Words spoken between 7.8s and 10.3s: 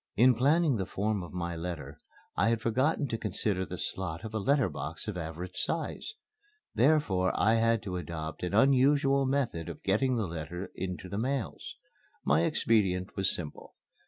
to adopt an unusual method of getting the